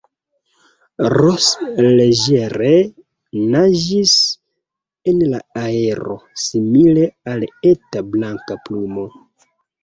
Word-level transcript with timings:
Ros 1.11 1.49
leĝere 1.99 2.69
naĝis 3.55 4.13
en 5.13 5.21
la 5.35 5.41
aero, 5.65 6.17
simile 6.45 7.05
al 7.35 7.47
eta 7.75 8.03
blanka 8.17 8.59
plumo. 8.67 9.07